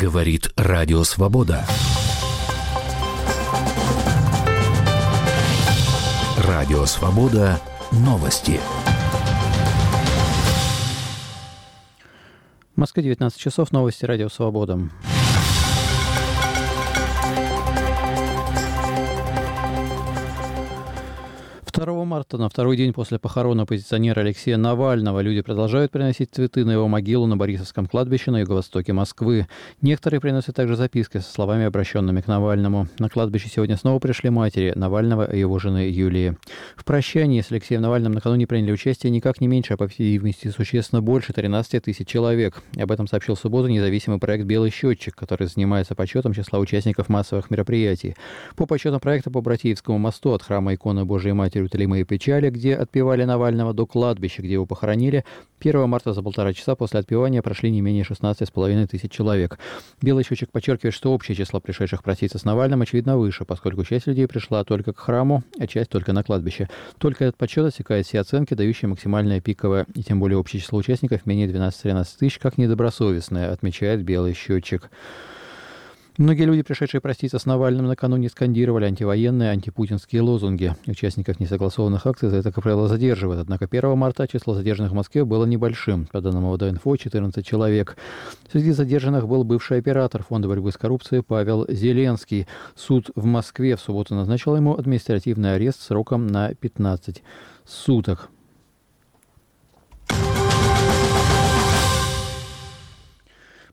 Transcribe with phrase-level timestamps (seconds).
[0.00, 1.66] Говорит Радио Свобода.
[6.36, 7.60] Радио Свобода.
[7.90, 8.60] Новости.
[12.76, 13.72] В Москве 19 часов.
[13.72, 14.88] Новости Радио Свобода.
[21.78, 26.72] 2 марта, на второй день после похорон оппозиционера Алексея Навального, люди продолжают приносить цветы на
[26.72, 29.46] его могилу на Борисовском кладбище на юго-востоке Москвы.
[29.80, 32.88] Некоторые приносят также записки со словами, обращенными к Навальному.
[32.98, 36.36] На кладбище сегодня снова пришли матери Навального и его жены Юлии.
[36.74, 40.50] В прощании с Алексеем Навальным накануне приняли участие никак не меньше, а по всей вместе
[40.50, 42.60] существенно больше 13 тысяч человек.
[42.76, 47.50] Об этом сообщил в субботу независимый проект «Белый счетчик», который занимается подсчетом числа участников массовых
[47.50, 48.16] мероприятий.
[48.56, 53.24] По подсчетам проекта по Братиевскому мосту от храма иконы Божией Матери Утолимой Печали, где отпевали
[53.24, 55.24] Навального, до кладбища, где его похоронили,
[55.60, 59.58] 1 марта за полтора часа после отпевания прошли не менее 16,5 тысяч человек.
[60.00, 64.26] Белый счетчик подчеркивает, что общее число пришедших проститься с Навальным очевидно выше, поскольку часть людей
[64.26, 66.68] пришла только к храму, а часть только на кладбище.
[66.98, 71.26] Только этот подсчет отсекает все оценки, дающие максимальное пиковое и тем более общее число участников
[71.26, 74.90] менее 12-13 тысяч, как недобросовестное, отмечает белый счетчик.
[76.18, 80.74] Многие люди, пришедшие проститься с Навальным, накануне скандировали антивоенные, антипутинские лозунги.
[80.88, 83.40] Участников несогласованных акций за это, как правило, задерживают.
[83.40, 86.06] Однако 1 марта число задержанных в Москве было небольшим.
[86.06, 87.96] По данным ОВД-инфо, 14 человек.
[88.50, 92.48] Среди задержанных был бывший оператор Фонда борьбы с коррупцией Павел Зеленский.
[92.74, 97.22] Суд в Москве в субботу назначил ему административный арест сроком на 15
[97.64, 98.28] суток.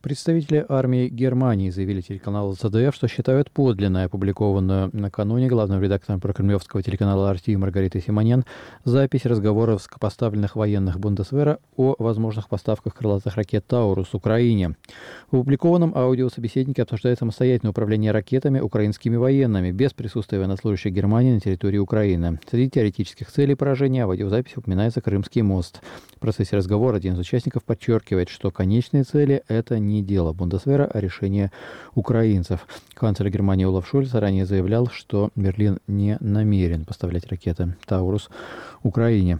[0.05, 7.31] Представители армии Германии заявили телеканалу ЦДФ, что считают подлинной опубликованную накануне главным редактором прокремлевского телеканала
[7.31, 8.45] «Арти» Маргариты Симонян
[8.83, 14.75] запись разговоров с поставленных военных Бундесвера о возможных поставках крылатых ракет «Таурус» Украине.
[15.31, 21.79] В опубликованном аудиособеседнике обсуждается самостоятельное управление ракетами украинскими военными без присутствия военнослужащих Германии на территории
[21.79, 22.39] Украины.
[22.47, 25.81] Среди теоретических целей поражения в аудиозаписи упоминается Крымский мост.
[26.15, 30.99] В процессе разговора один из участников подчеркивает, что конечные цели– это не дело Бундесвера, а
[30.99, 31.51] решение
[31.93, 32.67] украинцев.
[32.93, 38.29] Канцлер Германии Олаф Шольц ранее заявлял, что Берлин не намерен поставлять ракеты «Таурус»
[38.83, 39.39] Украине.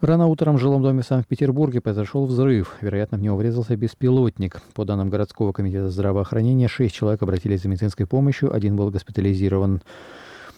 [0.00, 2.76] Рано утром в жилом доме в Санкт-Петербурге произошел взрыв.
[2.80, 4.62] Вероятно, в него врезался беспилотник.
[4.74, 9.82] По данным городского комитета здравоохранения, шесть человек обратились за медицинской помощью, один был госпитализирован.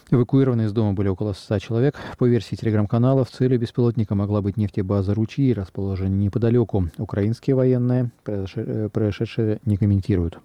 [0.09, 1.97] Эвакуированы из дома были около 100 человек.
[2.17, 6.89] По версии телеграм-канала, в целью беспилотника могла быть нефтебаза «Ручьи», расположенная неподалеку.
[6.97, 10.39] Украинские военные э, произошедшее не комментируют.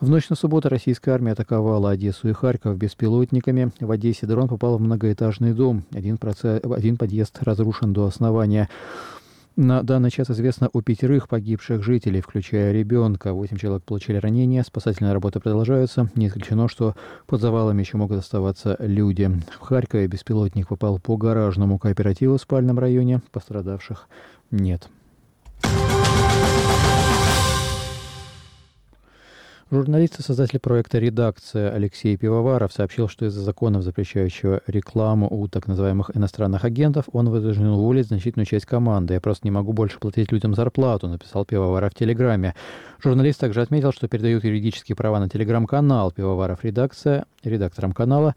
[0.00, 3.72] В ночь на субботу российская армия атаковала Одессу и Харьков беспилотниками.
[3.80, 5.82] В Одессе дрон попал в многоэтажный дом.
[5.92, 8.68] Один, процесс, один подъезд разрушен до основания.
[9.60, 13.32] На данный час известно о пятерых погибших жителей, включая ребенка.
[13.32, 14.62] Восемь человек получили ранения.
[14.62, 16.08] Спасательные работы продолжаются.
[16.14, 16.94] Не исключено, что
[17.26, 19.28] под завалами еще могут оставаться люди.
[19.58, 23.20] В Харькове беспилотник попал по гаражному кооперативу в спальном районе.
[23.32, 24.06] Пострадавших
[24.52, 24.88] нет.
[29.70, 35.66] Журналист и создатель проекта «Редакция» Алексей Пивоваров сообщил, что из-за законов, запрещающего рекламу у так
[35.66, 39.12] называемых иностранных агентов, он вынужден уволить значительную часть команды.
[39.12, 42.54] «Я просто не могу больше платить людям зарплату», написал Пивоваров в Телеграме.
[42.98, 48.34] Журналист также отметил, что передают юридические права на Телеграм-канал «Пивоваров Редакция» редактором канала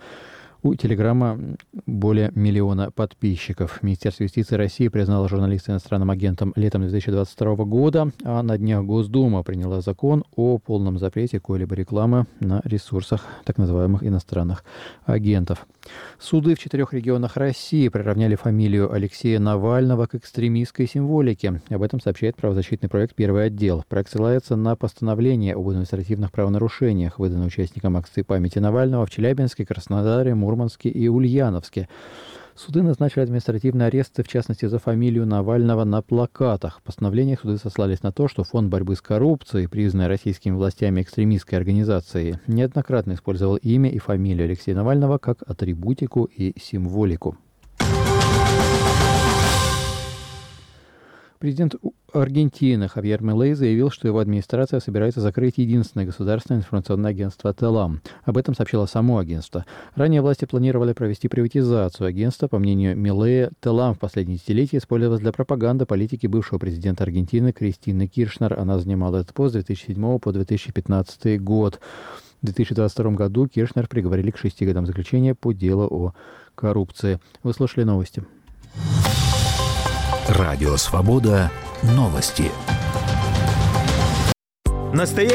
[0.63, 1.39] у Телеграма
[1.85, 3.81] более миллиона подписчиков.
[3.81, 9.81] Министерство юстиции России признало журналиста иностранным агентом летом 2022 года, а на днях Госдума приняла
[9.81, 14.63] закон о полном запрете какой-либо рекламы на ресурсах так называемых иностранных
[15.05, 15.65] агентов.
[16.19, 21.61] Суды в четырех регионах России приравняли фамилию Алексея Навального к экстремистской символике.
[21.69, 23.83] Об этом сообщает правозащитный проект «Первый отдел».
[23.89, 30.35] Проект ссылается на постановление об административных правонарушениях, выданное участникам акции памяти Навального в Челябинске, Краснодаре,
[30.51, 31.87] Мурманске и Ульяновске.
[32.55, 36.79] Суды назначили административные аресты, в частности, за фамилию Навального на плакатах.
[36.79, 41.57] В постановлениях суды сослались на то, что Фонд борьбы с коррупцией, признанный российскими властями экстремистской
[41.57, 47.37] организацией, неоднократно использовал имя и фамилию Алексея Навального как атрибутику и символику.
[51.39, 51.73] Президент
[52.13, 58.01] Аргентины Хавьер Милей заявил, что его администрация собирается закрыть единственное государственное информационное агентство «Телам».
[58.25, 59.65] Об этом сообщило само агентство.
[59.95, 62.49] Ранее власти планировали провести приватизацию агентства.
[62.49, 68.07] По мнению Милея, «Телам» в последние десятилетия использовалось для пропаганды политики бывшего президента Аргентины Кристины
[68.07, 68.59] Киршнер.
[68.59, 71.79] Она занимала этот пост с 2007 по 2015 год.
[72.41, 76.13] В 2022 году Киршнер приговорили к шести годам заключения по делу о
[76.55, 77.19] коррупции.
[77.43, 78.23] Вы слушали новости.
[80.27, 81.49] Радио «Свобода»
[81.83, 82.51] Новости.
[84.93, 85.29] Настоящий